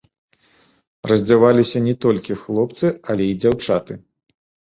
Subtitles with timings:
[1.11, 3.93] Раздзяваліся не толькі хлопцы, але і дзяўчаты.